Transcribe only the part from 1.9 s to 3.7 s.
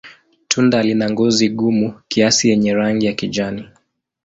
kiasi yenye rangi ya kijani.